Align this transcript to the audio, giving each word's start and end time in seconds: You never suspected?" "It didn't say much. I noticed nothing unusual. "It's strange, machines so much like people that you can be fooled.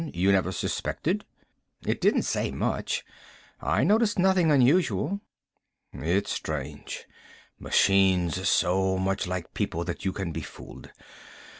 You 0.15 0.31
never 0.31 0.51
suspected?" 0.51 1.25
"It 1.85 2.01
didn't 2.01 2.23
say 2.23 2.49
much. 2.49 3.05
I 3.61 3.83
noticed 3.83 4.17
nothing 4.17 4.49
unusual. 4.49 5.21
"It's 5.93 6.31
strange, 6.31 7.05
machines 7.59 8.49
so 8.49 8.97
much 8.97 9.27
like 9.27 9.53
people 9.53 9.83
that 9.83 10.03
you 10.03 10.11
can 10.11 10.31
be 10.31 10.41
fooled. 10.41 10.89